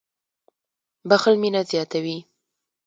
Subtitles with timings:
[1.09, 2.17] •بښل مینه زیاتوي.